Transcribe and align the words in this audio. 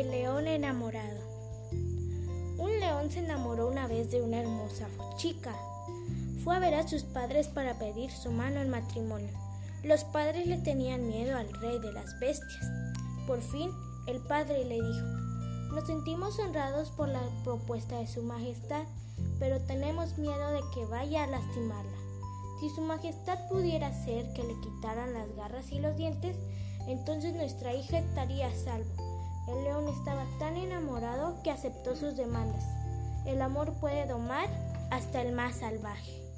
El 0.00 0.12
león 0.12 0.48
enamorado. 0.48 1.20
Un 2.56 2.80
león 2.80 3.10
se 3.10 3.18
enamoró 3.18 3.68
una 3.68 3.86
vez 3.86 4.10
de 4.10 4.22
una 4.22 4.40
hermosa 4.40 4.88
chica. 5.18 5.54
Fue 6.42 6.56
a 6.56 6.58
ver 6.58 6.74
a 6.74 6.88
sus 6.88 7.02
padres 7.02 7.48
para 7.48 7.78
pedir 7.78 8.10
su 8.10 8.32
mano 8.32 8.62
en 8.62 8.70
matrimonio. 8.70 9.28
Los 9.84 10.04
padres 10.04 10.46
le 10.46 10.56
tenían 10.56 11.06
miedo 11.06 11.36
al 11.36 11.52
rey 11.52 11.78
de 11.80 11.92
las 11.92 12.18
bestias. 12.18 12.66
Por 13.26 13.42
fin, 13.42 13.70
el 14.06 14.20
padre 14.20 14.64
le 14.64 14.76
dijo, 14.76 15.06
nos 15.74 15.86
sentimos 15.86 16.38
honrados 16.38 16.88
por 16.92 17.10
la 17.10 17.20
propuesta 17.44 17.98
de 17.98 18.06
Su 18.06 18.22
Majestad, 18.22 18.86
pero 19.38 19.60
tenemos 19.60 20.16
miedo 20.16 20.50
de 20.50 20.62
que 20.74 20.86
vaya 20.86 21.24
a 21.24 21.26
lastimarla. 21.26 21.98
Si 22.58 22.70
Su 22.70 22.80
Majestad 22.80 23.50
pudiera 23.50 23.88
hacer 23.88 24.32
que 24.32 24.44
le 24.44 24.58
quitaran 24.60 25.12
las 25.12 25.30
garras 25.36 25.70
y 25.70 25.78
los 25.78 25.94
dientes, 25.98 26.36
entonces 26.88 27.34
nuestra 27.34 27.74
hija 27.74 27.98
estaría 27.98 28.46
a 28.46 28.54
salvo 28.54 29.10
el 29.50 29.64
león 29.64 29.88
estaba 29.88 30.24
tan 30.38 30.56
enamorado 30.56 31.42
que 31.42 31.50
aceptó 31.50 31.96
sus 31.96 32.16
demandas. 32.16 32.64
El 33.26 33.42
amor 33.42 33.72
puede 33.80 34.06
domar 34.06 34.48
hasta 34.90 35.22
el 35.22 35.32
más 35.32 35.56
salvaje. 35.56 36.29